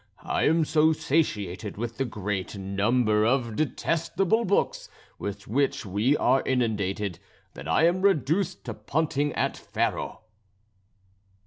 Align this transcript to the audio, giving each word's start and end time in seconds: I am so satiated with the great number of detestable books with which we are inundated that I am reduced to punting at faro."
I 0.25 0.45
am 0.47 0.65
so 0.65 0.93
satiated 0.93 1.77
with 1.77 1.97
the 1.97 2.05
great 2.05 2.57
number 2.57 3.23
of 3.23 3.55
detestable 3.55 4.45
books 4.45 4.89
with 5.19 5.47
which 5.47 5.85
we 5.85 6.17
are 6.17 6.41
inundated 6.43 7.19
that 7.53 7.67
I 7.67 7.85
am 7.85 8.01
reduced 8.01 8.65
to 8.65 8.73
punting 8.73 9.31
at 9.33 9.55
faro." 9.55 10.21